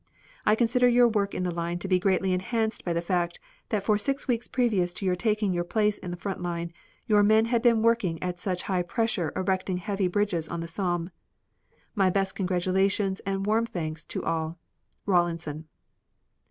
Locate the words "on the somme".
10.49-11.11